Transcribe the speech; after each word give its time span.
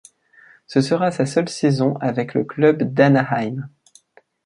Ce 0.65 0.81
sera 0.81 1.11
sa 1.11 1.27
seule 1.27 1.47
saison 1.47 1.95
avec 1.97 2.33
le 2.33 2.43
club 2.43 2.81
d'Anaheim. 2.91 3.69